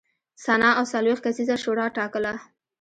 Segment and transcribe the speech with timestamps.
[0.43, 2.33] سنا او څلوېښت کسیزه شورا ټاکله.